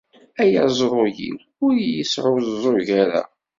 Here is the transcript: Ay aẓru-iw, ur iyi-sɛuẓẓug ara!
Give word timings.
Ay 0.41 0.53
aẓru-iw, 0.63 1.37
ur 1.65 1.73
iyi-sɛuẓẓug 1.77 2.87
ara! 3.01 3.21